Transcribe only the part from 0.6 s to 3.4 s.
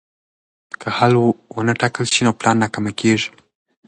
که حل ونه ټاکل شي نو پلان ناکامېږي.